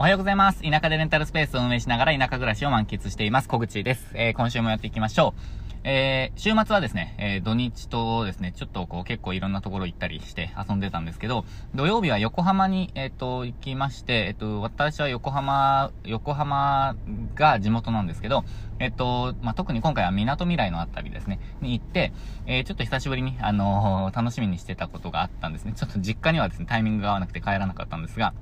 [0.00, 0.62] おはようございます。
[0.62, 3.48] 田舎でレンタルスペースを運営しながら田舎暮らしを満喫しています。
[3.48, 4.06] 小口です。
[4.14, 5.40] えー、今週もやっていきましょう。
[5.82, 16.94] えー、週末はですね、えー、土日とですね、ちょっとこう結構いろんなところ行ったりして遊んでたんですけど、土曜日は横浜に、えっ、と、行きまして、えっ、と、私は横浜、横浜
[17.34, 18.44] が地元なんですけど、
[18.78, 22.12] えっ、と、まあ、特に今回は港未来のあたりですね、に行って、
[22.46, 25.72] えちょっと久しぶりに、あの楽しみにしてたことがあったんですね。
[25.74, 28.32] ちょっと実家にはですね、タイミングが合わなくて帰らなかったんですが、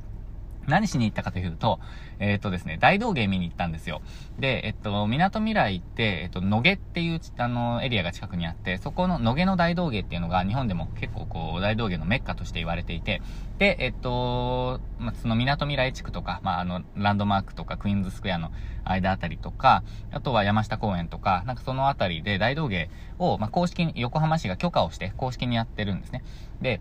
[0.68, 1.80] 何しに行ったかというと、
[2.18, 4.02] えっ、ー、とですね、大道芸見に行ったんですよ。
[4.38, 13.22] で、えっと、港未来って、えっと、野毛っていう、あの、エリアが近くにあって、そこの野毛の大道芸っていうのが日本でも結構こう、大道芸のメッカとして言われていて、
[13.58, 18.50] で、えっと、まあ、その港未来地区とか、まあ、あの、ランドマークとかクイーンズスクエアの
[18.84, 26.22] 間あたりとか、あとは山下公園とか、なんかそのあたりで大道芸を、まあ、公式に、横浜市が許可をして公式にやってるんですね。
[26.60, 26.80] で、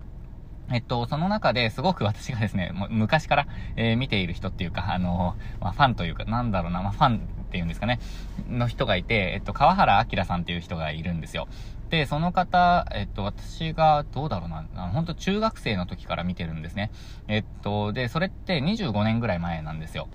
[0.72, 7.20] えっと、その中ですごく私がですね、 昔から、えー、見ている人っていうか、あのー、まあ、ファンというか、なんだろうな、まあ、ファンっ
[7.52, 8.00] ていうんですかね、
[8.50, 11.48] の人がいて、えっと、川原明さんっていう人がいるんですよ。
[11.90, 16.92] で、その方、えっと、私が、どうだろうな、本当中学生の時から見てるんですね。
[17.28, 20.08] えっと、で、それって25年ぐらい前なんですよ。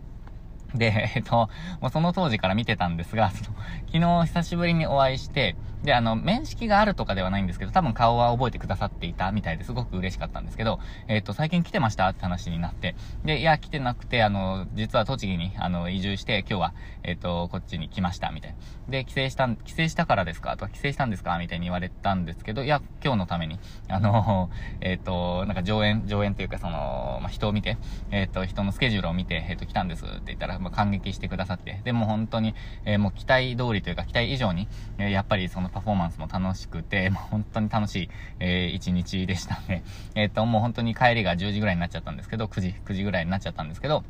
[0.75, 1.49] で、えっと、
[1.81, 3.57] もうその当時から見てたんですが、その、
[3.93, 18.59] 昨日久しぶりにお会いして、で、あの、面識があるとかではないんですけど、多分顔は覚えてくださっていたみたいですごく嬉しかったんですけど、えっと、最近来てましたって話になって、で、いや、来てなくて、あの、実は栃木に、あの、移住して、今日は、えっと、こっちに来ました、みたいな。
[18.91, 27.79] で、帰省したん、帰省したからですかとか、帰省したんですかみたいに言われたんですけど、いや、今日のために、あの、 えっと、なんか上演、上演というか、その、まあ、人を見て、
[28.11, 39.83] えっと、人のスケジュールを見て、えっと、来たんですって言ったら、まあ、感激してくださって、でも本当に、えー、もう期待通りというか、期待以上に、えー、やっぱりそのパフォーマンスも楽しくて、もう、本当に楽しい、えー、一日でしたね。
[40.15, 44.05] えっと、もう本当に帰りが10時ぐらいになっちゃったんですけど、9時、9時ぐらいになっちゃったんですけど、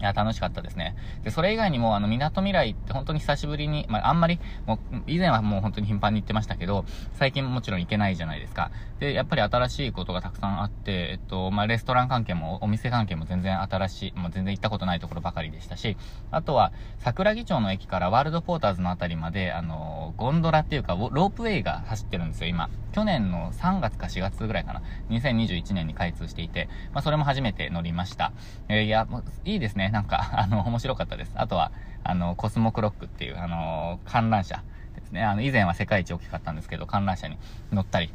[0.00, 0.94] いや、楽しかったですね。
[1.24, 8.70] で、それ以外にも、あの、港未来って本当に久しぶりに、まあ、あんまり、もう、以前はもう本当に頻繁に行ってましたけど、最近もちろん行けないじゃないですか。
[9.00, 15.96] で、やっぱり新しいことがたくさんあって、えっと、まあ、レストラン関係も、お店関係も全然新しい、もう全然行ったことないところばかりでしたし、
[16.30, 22.70] あとは、桜木町の駅からワールドポーターズのあたりまで、あの、ゴンドラっていうか、ロープウェイが走ってるんですよ、今。
[22.92, 24.82] 去年の3月か4月ぐらいかな。
[25.10, 28.32] 2021年に開通していて、まあ、それも初めて乗りました。
[28.68, 29.87] えー、いや、もういいですね。
[29.90, 31.32] なんか、 あの、面白かったです。
[31.34, 31.72] あとは、
[32.04, 34.62] あの、コスモクロックっていう、あの、観覧車
[34.94, 35.24] ですね。
[35.24, 37.38] あの、以前は世界一大きかったんですけど、観覧車に
[37.72, 38.12] 乗ったり、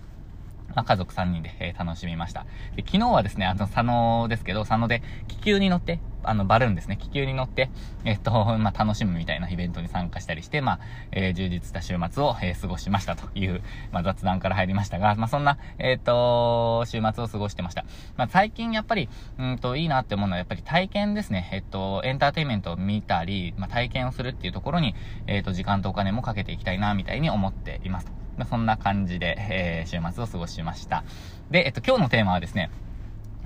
[0.76, 2.46] まあ、家族3人で、えー、楽しみました。
[2.76, 7.70] で、昨日はですね、あの、佐野ですけど、佐野で気球に乗って、あの、バルーンですね、気球に乗って、
[8.06, 10.80] えっと、 まあ、楽しむみたいなイベントに参加したりして、まあ、
[11.12, 13.62] えー、充実した週末を、えー、過ごしましたという、
[13.92, 17.86] まあ、雑談から入りましたが、まあ、そんな、えっ、と、週末を過ごしてました。
[18.18, 21.50] まあ、最近やっぱり、うんと、いいなって思うのは、やっぱり体験ですね。
[21.52, 24.96] えっと、エンターテイメントを見たり、まあ、体験をするっていうところに、
[25.28, 28.23] えっと、時間とお金もかけていきたいな、みたいに思っています。
[28.38, 31.04] まあ、そんな感じで、えー、週末を過ごしました。
[31.52, 32.72] で、えっと、今日のテーマはですね、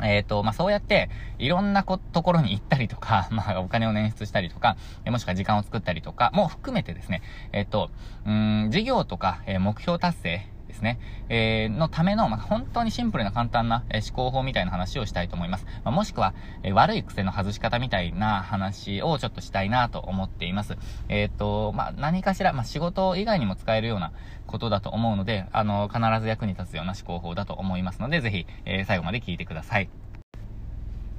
[0.03, 1.09] えっ、ー、と、まあ、そうやって、
[1.39, 7.21] いろんなこところに行ったりとか、 まあ、お金を捻出したりとか、もしくは時間を作ったりとか、も含めてですね、
[7.51, 7.89] えっ、ー、と、
[8.25, 15.65] うん、事業とか、えー、目標達成、ですね、えー、のための、まあ、本当にシンプルな簡単な、え、思考法みたいな話をしたいと思います。
[15.83, 16.33] まあ、もしくは、
[16.63, 20.77] え、悪い癖の外し方みたいな話をちょっとしたいなと思っています。
[21.09, 24.11] えっ、と、まあ、何かしら、ま、仕事以外にも使えるような
[24.45, 29.89] ことだと思うので、あの、必ず役に立つような思考法だと思いますので、ぜひ、え最後まで聞いてください。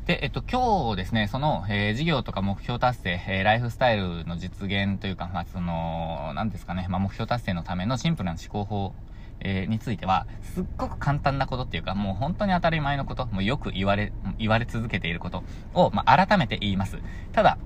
[0.08, 8.94] で、えっと、今日ですね、その、えー、事業とか目標達成、えー、ライフスタイルの実現というか、まあ、その、なんですかね、まあ、目標達成のためのシンプルな思考法
[9.40, 15.42] えー、については、すっごく簡単なことっていうか、もう本当に当たり前のこと、もうよく言われ、言われ続けていること
[15.74, 16.98] を、まあ、改めて言います。
[17.32, 17.58] ただ、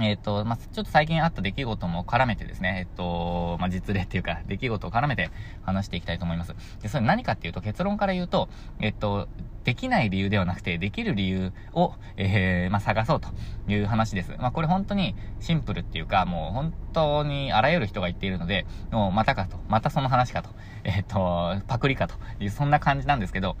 [0.00, 5.30] えっ、ー、と、まあ、ちょっと最近あった出来事も絡めてですね、えっ、ー、と、まあ、実例っていうか、出来事を絡めて
[5.62, 6.54] 話していきたいと思います。
[6.82, 8.48] で、それ何かっていうと、結論から言うと、
[8.80, 9.28] えっ、ー、と、
[9.68, 13.28] できない理由ではなくて、できる理由を、えー、まあ、探そうと
[13.70, 14.34] いう話です。
[14.38, 20.48] まあ、これ本当にシンプルっていうか、もう本当にあらゆる人が言っているので、もうまたかと、またその話かと、
[20.84, 23.58] えっ、と、パクリかという、そんな感じなんですけど、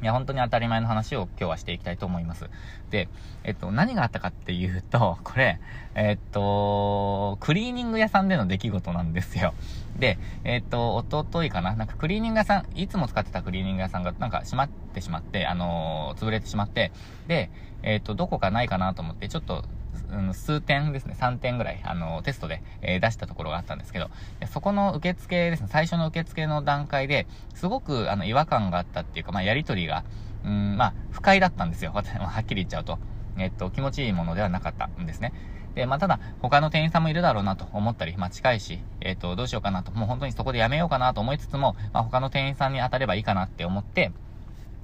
[0.00, 2.48] いや、本当に当たり前の話を今日はしていきたいと思います。
[2.88, 3.10] で、
[3.44, 5.60] えっと、何があったかっていうと、これ、
[5.94, 9.52] えっと、クリーニング屋さんでの出来事なんですよ。
[9.98, 16.92] で、えっと、おとといかななんかクリーニング屋さん、いつも使ってたクリーニング屋さんがなんか閉まってしまって、あのー、潰れてしまって、
[17.26, 17.50] で、
[17.82, 19.64] えっと、どこかないかなと思って、ちょっと
[20.10, 24.10] うん、数点ですね、3点ぐらい、あの、テストで、えー、出したところがあったんですけど、
[24.52, 30.04] そこの受付ですね、最初の受付の段階で、すごく、あの、違和感があったっていうか、まあ、やりとりが、
[30.44, 31.92] うん、まあ、不快だったんですよ。
[31.94, 32.98] はっきり言っちゃうと。
[33.38, 35.32] えっと、気持ちいいものではなかったんですね。
[35.76, 44.10] で、まあ、ただ、他の店員さんもいるだろうなと思ったり、まあ、近いし、えっ、と、どうしようかなと、もう本当にそこでやめようかなと思いつつも、まあ、他の店員さんに当たればいいかなって思って、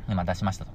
[0.06, 0.72] 今出しましたと。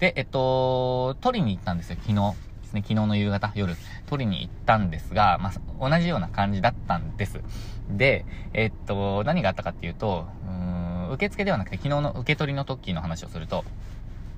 [0.00, 2.34] で、えっと、取りに行ったんですよ、昨日。
[2.62, 3.76] ですね、昨日の夕方、夜、
[4.06, 7.40] 取りに行ったんですが、まあ、同じような感じだったんです。
[7.88, 8.24] で、
[8.54, 13.64] えっと、何があったかっていうと、うん、受付ではなくて昨日の受け取りの時の話をすると、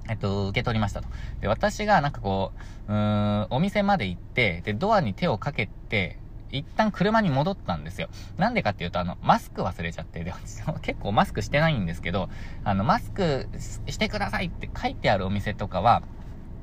[0.08, 1.08] えっと、受け取りましたと。
[1.40, 2.52] で、私がなんかこ
[2.88, 6.18] う、うーん、お店まで行って、で、ドアに手をかけて、
[6.50, 8.08] 一旦車に戻ったんですよ。
[8.38, 10.32] なんでかっていうと、あの、マスク忘れちゃって、で、
[10.82, 12.28] 結構マスクしてないんですけど、
[12.62, 16.02] あの、マスクしてくださいって書いてあるお店とかは、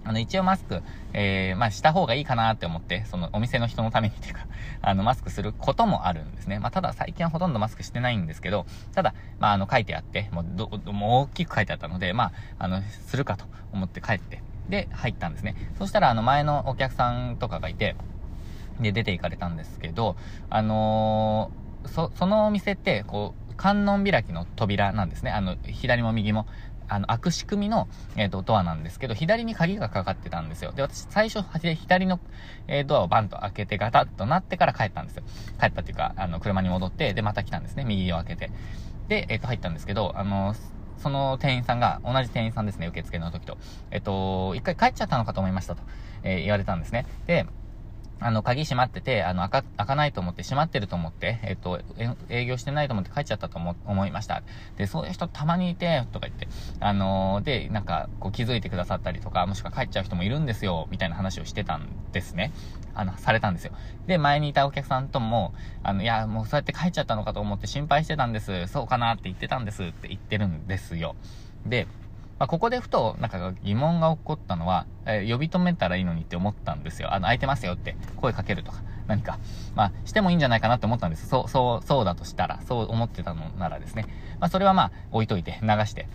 [0.04, 0.82] あの、一応マスク、
[1.14, 4.48] えー、まあ、した方がいいかなって思って、その、お店の人のためにっていうか、
[4.82, 6.60] あの、マスクすることもあるんですね。
[6.60, 15.56] まあ、ただ最近はほとんどマスクしてないんですけど、ただ、まあ、あの、書いてあって、もう、ど、もう大きく書いてあったので、まあ、あの、するかと思って帰って、で、入ったんですね。
[15.78, 17.96] そしたら、あの、前のお客さんとかがいて、
[18.80, 20.16] で、出て行かれたんですけど、
[20.50, 25.30] あのー、そ、そのお店って、こう、観音開きの扉なんですね。
[25.30, 26.48] あの、左も右も。
[26.92, 30.74] あの、開く仕組みの、えっ、ー、と、ドアなんですけど、左に鍵がかかってたんですよ。
[30.74, 31.42] で、私、最初、
[31.76, 32.20] 左の、
[32.68, 35.24] えー、ドアをバンと開けてガタッとなってから帰ったんですよ。
[35.60, 37.86] 帰ったっていうか、あの、車に戻って、で、また来たんですね。
[37.86, 38.52] 右を開けて。
[39.08, 40.54] で、えっ、ー、と、入ったんですけど、あの、
[40.98, 43.58] その店員さんが、同じ店員さんですね、受付の時と。
[43.90, 45.82] えっと、一回帰っちゃったのかと思いましたと、
[46.24, 47.06] えー、言われたんですね。
[47.26, 47.46] で、
[48.22, 51.82] あの、鍵閉まってて、あの、開か、開かないと思って、閉まってると思って、えっと、
[52.30, 54.44] 営業してないと思って帰っちゃったと思、思いました。
[54.78, 56.48] で、そういう人たまにいて、とか言って、
[56.80, 62.52] あのー、で、なんか、こう気づいてくださったりとか、もしくは帰っちゃう人もいるんですよ、みたいな話をしてたんですね。
[62.94, 63.74] あの、されたんですよ。
[64.06, 68.68] で、前にいたお客さんとも、あの、いや、もうそうやって帰っちゃったのかと思って心配してたんです。
[68.68, 71.16] そうかなって言ってたんですって言ってるんですよ。
[71.66, 71.88] で、
[72.42, 77.14] まあ、ここでふと、なんか疑問が起こったのは、えー、呼び止めたらいいのにって思ったんですよ。
[77.14, 79.38] あの、空いてますよって声かけるとか、何か。
[79.76, 81.28] まあ、してもいいんじゃないかなって思ったんです。
[81.28, 84.06] そう、そう、そうだとしたら、そう思ってたのならですね。
[84.40, 86.08] まあ、それはまあ、置いといて、流して。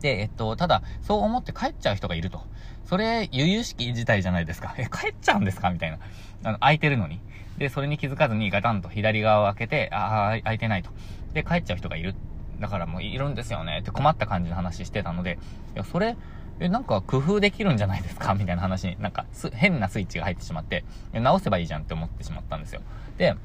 [0.00, 2.42] で、えっと、ただ、そう思って帰っちゃう人がいると。
[2.84, 4.74] それ、由々しき事態じゃないですか。
[4.76, 5.70] え、帰っちゃうんですか？
[5.70, 5.98] みたいな。
[6.44, 7.22] あの、空いてるのに。
[7.56, 10.90] で、それに気づかずにガタンと左側を開けて、ああ、空いてないと。
[11.32, 12.14] で、帰っちゃう人がいる
[12.60, 15.38] だからもういるんですよねって困った感じの話してたので、
[15.74, 16.16] いや、それ、
[16.60, 18.34] え、なんか工夫できるんじゃないですか？
[18.34, 22.80] みたいな話に、なんか変なスイッチが入ってしまって、直せばいいじゃんって思ってしまったんですよ。
[23.16, 23.36] で、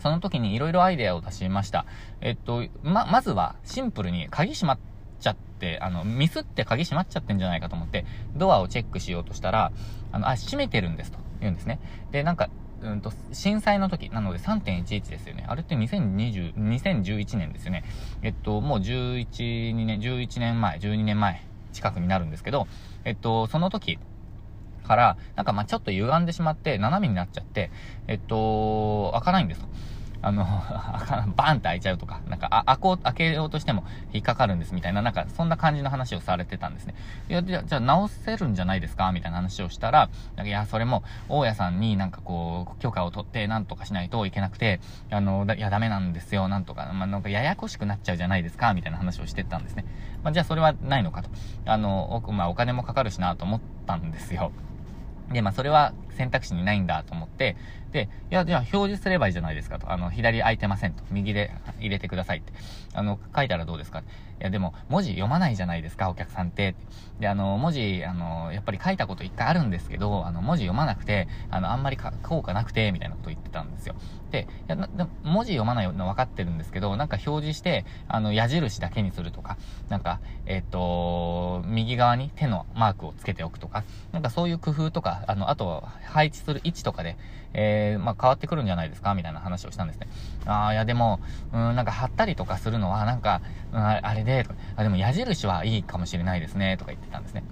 [0.00, 1.86] その時に色々アイデアを出しました。
[2.20, 4.78] えっと、ま、まずはシンプルに鍵閉まっ
[5.18, 8.04] ちゃって、あの、ミスって鍵閉まっちゃってんじゃないかと思って、
[8.36, 9.72] ドアをチェックしようとしたら、
[10.12, 11.80] あの、あ、閉めてるんですと言うんですね。
[12.12, 12.50] で、なんか、
[12.82, 15.44] うんと、震災の時、なので3.11ですよね。
[15.48, 17.84] あれって2020、2011年ですよね。
[18.22, 19.26] えっと、もう11、
[19.74, 21.42] 2年、11年前、12年前
[21.72, 22.66] 近くになるんですけど、
[23.04, 23.98] えっと、その時
[24.86, 27.70] から、なんかま、ちょっと歪んでしまって、斜めになっちゃって、
[28.08, 29.64] えっと、開かないんです。
[30.22, 30.44] あの、
[31.36, 36.94] バーンって開いちゃうとか、なんか、あ、開こう、開けようとしても引っかかるんですみたいな、なんか、そんな感じの話をされてたんですね。
[37.28, 40.08] いや、じゃ、あ直せるんじゃないですかみたいな話をしたら、
[40.42, 44.80] いや、それも、大家さんになんかこう、許可を取ってなんとかしないといけなくて、
[45.10, 49.84] あの、いや、ダメなんですよ、なんとか、まあ、なんかややこしくなっちゃうじゃないですかみたいな話をしてたんですね。
[50.22, 51.30] まあ、じゃあそれはないのかと。
[51.66, 54.52] あの、おまあ、お金もかかるしなと思ったんですよ。
[55.32, 57.56] で、まあ、それは選択肢にないんだと思って、
[57.96, 59.90] で、いや、じゃあ表示すればいいじゃないですかと。
[59.90, 61.02] あの、左空いてませんと。
[61.10, 61.50] 右で
[61.80, 62.52] 入れてくださいって。
[62.92, 64.02] あの、書いたらどうですかい
[64.38, 66.74] や、でも、文字読まないじゃないですか、お客さんって。
[67.20, 73.94] で、あの、文字、あの、やっぱり書いたこと一回あるんですけど、あの、文字読まなくて、あの、あんまり効果なくて、みたいなこと言ってたんですよ。
[74.30, 74.76] で、いや、
[75.22, 79.56] 文字読まないの分かってるんですけど、なんか表示して、あの、矢印だけにするとか、
[79.88, 87.16] なんか、えっ、と、右側に手のマークをつけておくとか、なんかそういう工夫とか、あの、あと、配置する位置とかで、
[87.58, 89.14] えー、まあ、変わってくるんじゃないですか？
[89.14, 90.08] みたいな話をしたんですね。
[90.46, 91.20] ああ、いやでも、
[91.52, 93.40] うん、なんか貼ったりとかするのは、なんか、
[93.72, 97.44] うん、あれで、とか、あ、でも矢印はいいかもしれないですね、とか言ってたんですね。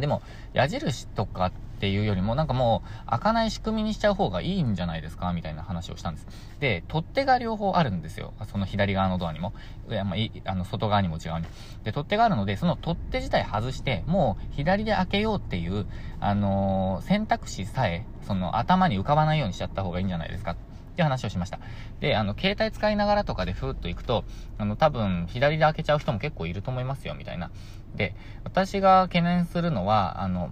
[0.00, 5.32] でも、矢印とかっていうよりも、なんかもう、開かない仕組みにしちゃう方がいいんじゃないですか？
[5.32, 6.26] みたいな話をしたんです。
[6.60, 8.34] で、取っ手が両方あるんですよ。
[8.50, 9.54] その左側のドアにも。
[9.88, 11.46] まあ、あの、外側にも内側に。
[11.84, 15.86] で、取っ手があるので、その取っ手自体外して、もう左で開けようっていう、
[16.20, 20.56] あのー、選択肢さえ、その頭に浮かばないようにしちゃった方がいいんじゃないですか？
[20.98, 21.60] て話をしました。
[22.00, 24.24] で、あの、携帯使いながらとかでふーっと行くと、
[24.58, 27.50] あの、多分、左で開けちゃう人も結構いると思いますよ、みたいな。
[27.94, 28.14] で、
[28.44, 30.50] 私が懸念するのは、あの、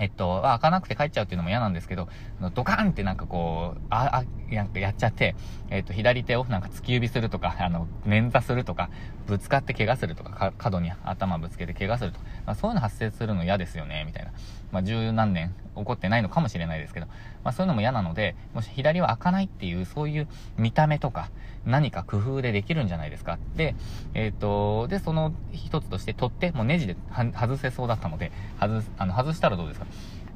[0.00, 2.08] えっと、開かなくて帰っちゃうっていうのも嫌なんですけど、
[2.54, 5.36] ドカーンってなんかこう、あ、あ、なんかやっちゃって、
[5.68, 8.90] えっと、左手をなんか突き指するとか、あの、捻挫するとか、
[9.30, 14.32] ぶつかって怪我するとか、角に頭ぶつけて怪我するとか、まあ、そういうの発生するの嫌ですよね、みたいな。
[14.72, 17.06] まあ、十何年起こってないのかもしれないですけど、
[17.44, 21.30] まあ、そういうのも嫌なので、もし左は開かないっていう、そういう見た目とか、
[21.64, 23.38] 何か工夫でできるんじゃないですか。
[23.54, 23.74] で、
[24.14, 26.96] えっ、ー、と、で、その一つとして取って、もうネジで
[27.34, 29.86] 外せそうだったので、外す、あの、外したらどうですか？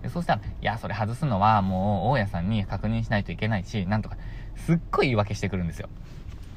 [0.03, 4.17] で、そしたら、いや、それ外すのはもう、大家さんに確認しないといけないし、なんとか、
[4.57, 5.89] すっごい言い訳してくるんですよ。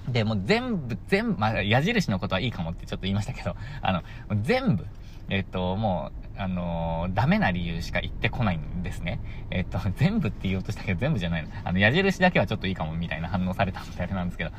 [0.08, 4.04] で、もう全部、全部、まあ、矢印のことはいいかもってちょっと言いましたけど、あの、
[4.44, 4.86] 全部、
[5.30, 9.20] えっと、もう、あのー、ダメな理由しか言ってこないんですね。
[9.50, 11.50] えっと、 全部って言おうとしたけど全部じゃないの。
[11.64, 14.52] あの、矢印だけはちょっといいかもみたいな反応されたみたいなんですけど、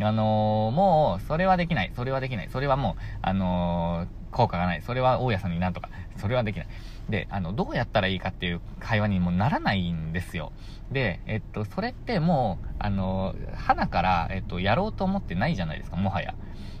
[0.00, 1.92] あの、もう、それはできない。
[1.96, 2.48] それはできない。
[2.50, 4.82] それはもう、あの、効果がない。
[4.82, 5.88] それは大家さんになんとか。
[6.18, 6.66] それはできない。
[7.08, 10.52] で、あの、どうやったらいいかっていう会話にもならないんですよ。
[10.90, 16.34] で、えっと、それってもう、あの、花から、えっと、やろうと思ってないじゃないですか、もはや。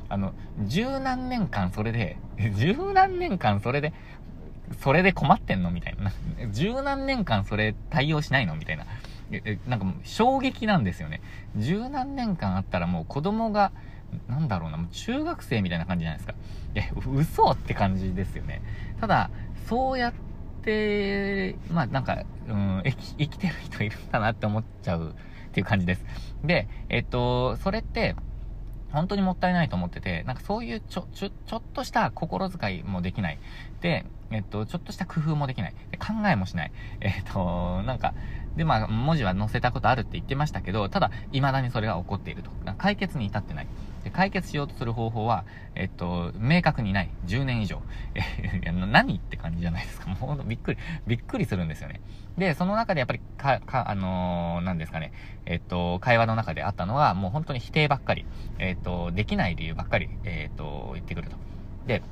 [0.08, 0.32] あの、
[0.66, 2.16] 十何年間それで、
[2.56, 3.92] 十何年間それで、
[4.80, 6.12] それで困ってんのみたいな。
[6.52, 8.84] 十何年間それ対応しないのみたいな。
[9.30, 11.20] え、なんか衝撃なんですよね。
[11.56, 13.72] 十何年間あったらもう子供が、
[14.28, 16.34] なんだろうな、もう中学生みたいな感じじゃないですか。
[16.74, 18.60] いや、嘘って感じですよね。
[19.00, 19.30] ただ、
[19.68, 20.12] そうやっ
[20.62, 25.14] て、まあなんか、うん、生き、生きてる人いるんだなって思っちゃう
[25.48, 26.04] っていう感じです。
[26.44, 28.16] で、えっと、それって、
[28.92, 33.38] 本当にもったいないと思ってて、なんかそういうちょ、ちょ、ちょっとした心遣いもできない。
[33.80, 35.74] で、えっと、ちょっとした工夫もできない。
[35.90, 36.72] で考えもしない。
[37.00, 38.14] えっと、なんか、
[38.56, 42.50] で、まあ、文字は載せたことあるって言ってましたけど、ただ、未だにそれが起こっていると。
[42.76, 43.66] 解決に至ってない。
[44.04, 45.44] で、解決しようとする方法は、
[45.74, 47.10] えっと、明確にない。
[47.24, 47.80] 10年以上。
[48.14, 50.08] え、何って感じじゃないですか。
[50.10, 52.00] もうほんと、びっくり、びっくりするんですよね。
[52.36, 55.12] で、その中でやっぱり、か、か、あのー、なんですかね。
[55.46, 58.26] えっと、会話の中であったのは、もう本当に否定ばっかり。
[58.58, 61.36] えっと、できない理由ばっかり、えっと、言ってくると。
[61.86, 62.02] で、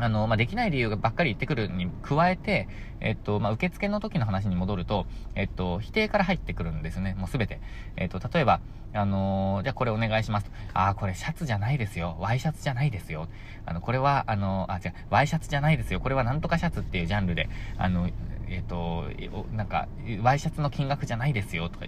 [0.00, 2.68] あの、まあ、できない理由ばっかり言ってくるに加えて、
[3.00, 7.14] えっと、まあ、受付の時の話に戻ると、えっと、否定から入ってくるんですね。
[7.18, 7.60] もうすべて。
[7.96, 8.60] えっと、例えば、
[8.92, 10.52] あのー、じゃあこれお願いしますと。
[10.74, 12.16] ああ、これシャツじゃないですよ。
[12.18, 13.28] ワイシャツじゃないですよ。
[13.66, 16.00] あの、これは、あのー、あ、違う、ワイシャツじゃないですよ。
[16.00, 18.08] これはなんとかシャツっていうジャンルで、あの、
[18.48, 19.04] えっ、と、
[19.52, 19.86] なんか、
[20.22, 21.86] ワイシャツの金額じゃないですよとか、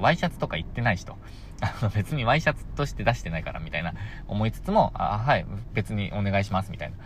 [0.00, 1.16] ワイシャツとか言ってないしと。
[1.60, 3.94] あの、別にワイシャツとして出してないからみたいな
[4.26, 6.96] 思いつつも、あ、はい、別にお願いしますみたいな。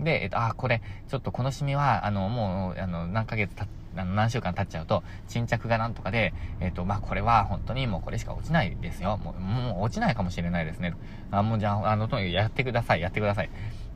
[0.00, 9.16] で、えっと、あ、これ、ちょっとこのシミは、あの、もう、あの、何ヶ月たあの、何週間経っちゃうと、沈着がなんとかで、えっと、まあ、これは本当にもうこれしか落ちないですよ。
[9.16, 10.94] もう、もう落ちないかもしれないですね。
[11.30, 13.50] あ、もうじゃあ、あの、とにかくやってください、やってください。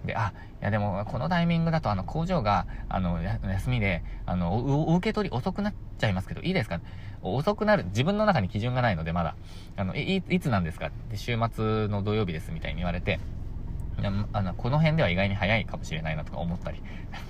[0.06, 6.80] で、あ、いやでも、このタイミングだと、あの、工場が、あの、休みで、あの、受け取り遅くなっちゃいますけど、いいですか？
[7.22, 9.34] 遅くなる、自分の中に基準がないので、まだ。
[9.76, 10.90] あの、い、いつなんですか？
[11.10, 13.20] で、週末の土曜日です、みたいに言われて、
[14.32, 16.82] あの、この辺では意外に早いかもしれないなとか思ったり。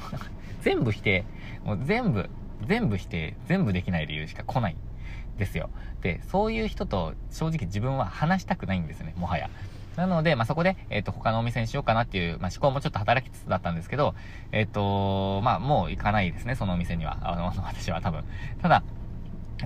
[0.62, 1.25] 全部否定。
[1.65, 2.31] もう全部、
[2.67, 4.77] 全部否定、全部できない理由しか来ない。
[5.41, 5.71] ですよ。
[6.03, 9.50] で、そういう人と正直自分は話したくないんですね、もはや。
[9.97, 14.15] なので、まあ、そこで、えっ、ー、と、他のお店にしようかなっていう、まあ、思考もちょっと働きつつだったんですけど、
[14.53, 17.19] えっ、ー、と、まあ、もう行かないですね、そのお店には。
[17.23, 18.25] あの、私は多分。
[18.62, 18.83] ただ、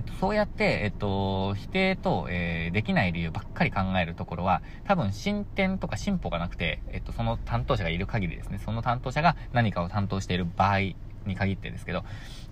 [0.01, 10.79] っと、そうやって、えっと、否定と、えー、できない理由ばっかり考えるところは、多分進展とか進歩がなくて、えっと、その担当者がいる限りですね、その担当者が何かを担当している場合
[11.25, 12.03] に限ってですけど、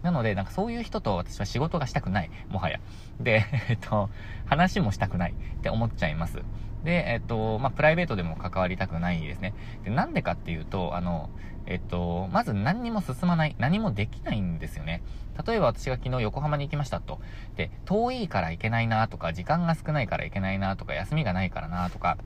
[0.01, 2.79] なので、なんかそういう人と私は仕事がしたくない、もはや。
[3.19, 4.09] で、 えっと、
[4.45, 6.43] 話もしたくないって思っちゃいます。
[6.83, 9.53] で、えっと、まあ、プライベートでも関わりたくないですね。
[9.85, 11.29] で、なんでかっていうと、あの、
[11.65, 15.01] えっと、まず何にも進まない、何もできないんですよね。
[15.45, 17.19] 例えば私が昨日横浜に行きましたと。
[17.55, 22.17] で、遠いから行けないなとか、時間が少ないから行けないなとか、休みがないからなとか、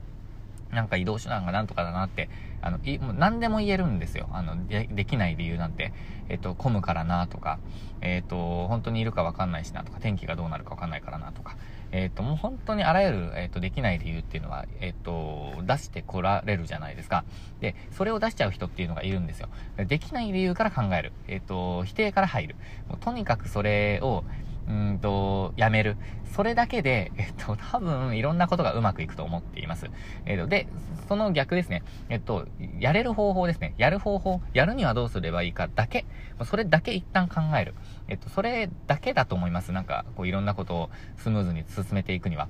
[0.70, 2.28] なんか移動手段がなんとかだなって、
[2.60, 4.28] あの、い、もう何でも言えるんですよ。
[4.32, 5.92] あの、で、できない理由なんて。
[6.28, 7.58] えっと、混むからなとか、
[8.00, 11.56] えっと、本当にいるかわかんないしなとか、天気がどうなるかわかんないからなとか、
[11.90, 17.24] えっと、もう本当にあらゆる、えっと、できない理由っていうのは、えっと、出してこられるじゃないですか。
[17.60, 19.48] で、それを出しちゃう人っていうのがいるんですよ。
[19.76, 21.12] できない理由から考える。
[21.28, 22.56] えっと、否定から入る。
[22.88, 24.24] もうとにかくそれを、
[24.68, 25.96] うんと、やめる。
[26.24, 29.90] それだけで、えっと、多分、いろんなことがうまくいくと思っています。
[30.26, 30.68] えっと、で、
[31.08, 31.82] その逆ですね。
[32.10, 32.46] えっと、
[32.78, 33.74] やれる方法ですね。
[33.78, 36.04] やる方法、やるにはどうすればいいかだけ、
[36.44, 37.74] それだけ一旦考える。
[38.08, 39.72] えっと、それだけだと思います。
[39.72, 42.48] なんか、こう、いろんなことをスムーズに進めていくには。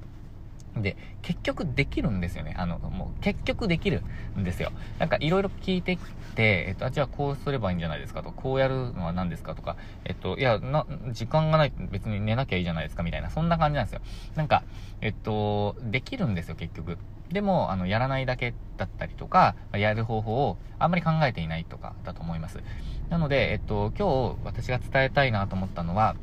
[0.77, 2.55] で、結局できるんですよね。
[2.57, 4.03] あの、もう結局できる
[4.39, 4.73] んですよ。
[4.99, 6.03] なんかいろいろ聞いてき
[6.35, 14.01] て、えっと、あ、じゃあこうすればいいんじゃないですかと、こうやるのは何ですかとか、えっと、いや、な、時間がない別に寝なきゃいいじゃないですかみたいな、そんな感じなんですよ。
[14.37, 14.63] なんか、
[15.01, 16.99] えっと、できるんですよ、結局。
[17.31, 22.63] でも、あの、やらないだけだったりとか、やる方法をあんまり考えていないとかだと思います。
[23.11, 26.15] なので、えっと、今日私が伝えたいなと思ったのは、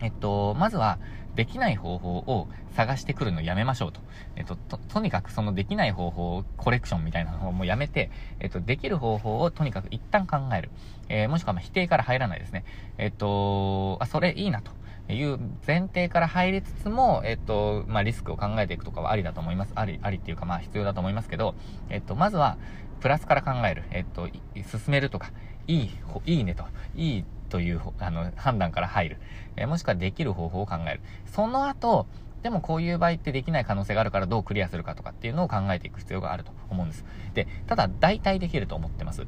[0.00, 0.98] えっと、まずは、
[1.36, 4.00] できない方法を探してくるのやめましょうと。
[4.36, 8.10] えっと、と、とにかくそのできない方法をコレクションみたいなのをもやめて、
[8.40, 10.70] えっと、できる方法をとにかく一旦考える。
[11.08, 12.64] えー、もしくはま否定から入らないですね。
[12.96, 14.72] えっと、あ、それいいなと。
[15.08, 19.72] いう前提から入りつつも、えっと、まあ、リスクを考えていくとかはありだと思います。
[19.76, 21.54] あり、ありっていうか、まあ、必要だと思いますけど、
[21.90, 22.56] えっと、まずは、
[23.00, 23.84] プラスから考える。
[23.90, 25.30] えっと、進めるとか、
[25.68, 25.90] いい、
[26.24, 26.64] いいねと、
[26.96, 29.16] いいという、あの、判断から入る。
[29.56, 31.00] えー、もしくはできる方法を考える。
[31.26, 32.06] その後、
[32.42, 37.04] でもこういう場合ってできない可能性があるからどうクリアするかとかっていうのを考えていく必要があると思うんです。
[37.34, 39.26] で、ただ大体できると思ってます。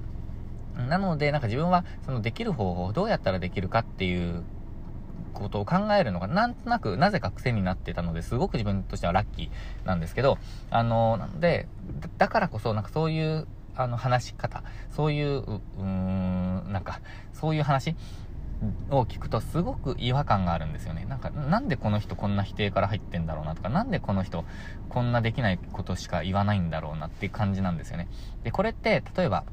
[0.88, 4.44] なので、なんか自分はそのできる方法、どうやったらできるかっていう
[5.32, 10.38] ことを考えるのがなんとなくなぜか癖になってたのですごく自分としてはラッキーなんですけど、
[10.70, 11.66] あの、なんで、
[12.18, 13.46] だからこそなんかそういう
[13.78, 17.00] あの話し方、そういう、うーん、なんか、
[17.32, 17.94] そういう話
[18.90, 21.06] を聞くとすごく違和感があるんですよね。
[21.08, 24.44] なんか、なんでこの人こんな否定から入ってんだろうなとか、なんでこの人
[24.88, 28.08] こんなできないことしか言わないんだろうなっていう感じなんですよね。
[28.42, 29.44] で、これって、例えば、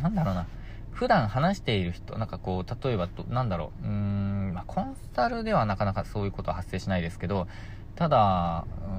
[0.00, 0.46] なんだろうな、
[0.92, 7.48] 普段話している人、なんかこう、例えばと、なんだろう、うーん、まあ、コンサルではなかなかそういうことは発生しないですけど、
[7.96, 8.90] ただ、う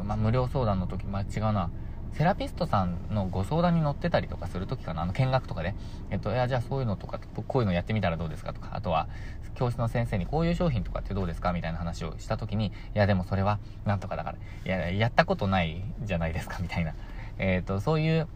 [0.00, 1.70] ーん、まあ、無料相談の時、まあ、違うな、
[2.12, 5.74] セラピストさんのご相談に乗ってたりとかするときかな、あの、見学とかで、
[6.10, 9.08] えっと、いや、じゃあそういうのとか、こういうのやってみたらどうですかとか、あとは、
[9.54, 16.94] 教室の先生にこういう商品とかってどうですかみたいな話をしたときに、いや、でもそれは、なんとかだから、いや、やったことないじゃないですか、みたいな。
[17.38, 18.28] えっ、と、そういう、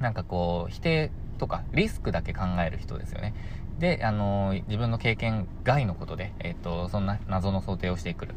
[0.00, 3.34] なんかこう、否定とか、リスクだけ考える人ですよね。
[3.80, 8.34] で、あのー、自分の経験外のことで、えっ、と、そんな謎の想定をしてくる。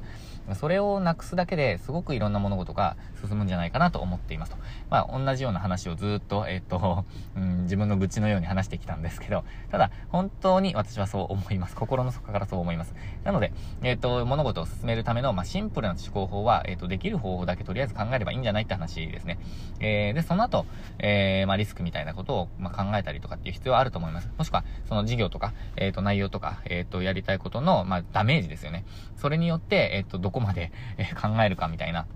[0.55, 4.57] それをなくすだけですごくいろんな物事が進むんじゃないかなと思っていますと。
[4.89, 11.75] まあ、同じような話をずっと、えっ、と、 うん、自分の愚痴のように話してきたんですけど、ただ、本当に私はそう思います。
[11.75, 12.93] 心の底からそう思います。
[13.23, 19.39] なので、えっ、と、物事を進めるための、まあ、シンプルな思考法は、えっ、と、できる方法だけとりあえず考えればいいんじゃないって話ですね。
[19.79, 20.65] えー、で、その後、
[20.99, 24.29] えー、まあ、リスクみたいなことを、まあ、考えたりとかっていう必要はあると思います。
[24.38, 28.86] もしくは、その事業とか、えっ、と、内容とか、えっ、と、やりたいことの、まあ、ダメージですよね。
[29.17, 32.08] それによって、えっ、と、どこまで、え考えるかみたいな、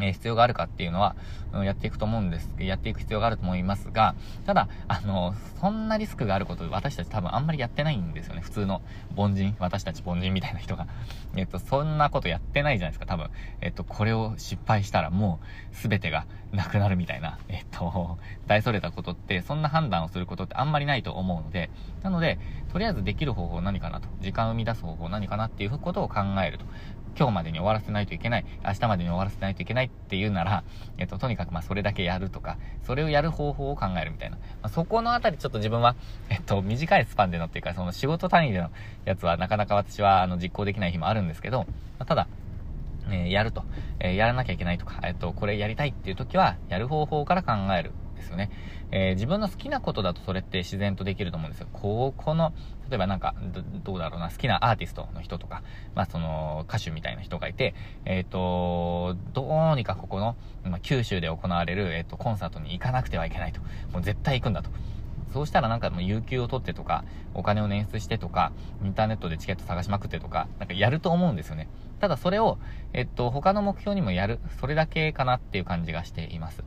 [0.00, 1.16] え必要があるかっていうのは、
[1.52, 4.14] うん、やっていくと思うんです、やっていく必要があると思いますが、
[4.46, 8.40] ただ、あの、そんなリスクがあること私たち多分あんまりやってないんですよね。
[8.40, 8.82] 普通の
[9.16, 10.86] 凡人、私たち凡人みたいな人が。
[11.36, 13.30] えっと、そんなことやってないじゃないですか、多分。
[13.60, 15.40] えっと、これを失敗したらも
[15.72, 21.70] う全てがなくなるみたいな、えっと、大それたことって、そんな判断をすることってあんまりないと思うので、
[22.02, 22.38] なので、
[22.72, 26.64] とりあえずできる方法何かなと、時間を生み出す方法何かなっていうことを考えると。
[27.16, 30.64] 今日までに終わらせないといけない、明日までに終わらせないといけないっていうなら、
[30.98, 34.36] えっと、とにかくまあそれだけやるとか、それをやる方法を考えるみたいな。
[34.36, 35.96] まあ、そこのあたりちょっと自分は、
[36.28, 38.70] えっと、短いスパンでのっていうか、その仕事単位での
[39.04, 41.66] やつはなかなか私はあの実行できない日もあるんですけど、ま
[42.00, 42.28] あ、ただ、
[43.10, 43.64] えー、やると、
[43.98, 47.92] えー、やらなきゃいけないとか、えっと、これやりたいっていう時は、やる方法から考える。
[48.20, 48.50] ですよね。
[48.92, 51.68] えー、自分の好きなことだとそれって自然とできると思うんですよ。
[51.72, 52.52] ここの、
[52.88, 53.34] 例えばなんか、
[53.84, 55.62] どうだろうな、好きなアーティストの人とか、
[55.94, 63.60] まあその歌手みたいな人がいて、えっ、ー、と、どうにかここの、まあ、九州で行われる、えっ、ー、と、コンサートに行かなくてはいけないと。
[63.92, 64.70] もう絶対行くんだと。
[65.32, 67.04] そうしたらなんかもう有給を取ってとか、
[67.34, 68.52] お金を捻出してとか、
[68.84, 71.68] インターネットでチケット探しまくってとか、なんかやると思うんですよね。
[72.00, 72.58] ただそれを、
[72.92, 76.64] えっと、他の目標にもやる、それだけかなっていう感じがしています。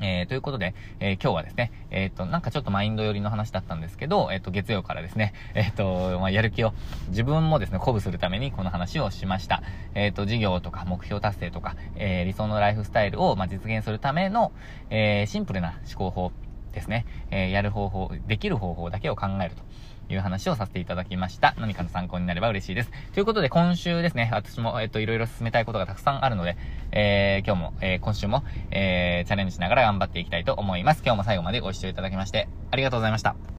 [0.00, 6.72] えー、ということで、えー、今日はですね、えっ、と、なんかちょっとマインド寄りの話だったんですけど、えっ、と、月曜からですね、えっ、と、まあ、やる気を
[7.08, 9.62] 自分もですね、鼓舞するためにこの話をしました。
[9.94, 14.52] えっ、と、事業とか目標達成とか、え理想のライフスタイルを、まあ、実現するための、
[14.90, 16.32] えシンプルな思考法
[16.72, 19.62] ですね、えやる方法、できる方法だけを考えると。
[20.14, 21.54] いう話をさせていただきました。
[21.58, 22.90] 何かの参考になれば嬉しいです。
[23.12, 26.56] ということで、今週ですね、私も、えっ、と、いろいろ進めたいことがたくさんあるので、
[26.92, 31.02] えー、今日も、えー、今週も、えー、チャレンジしながら頑張っていきたいと思います。
[31.04, 33.36] 今日も最後までご視聴いただきまして、ありがとうございました。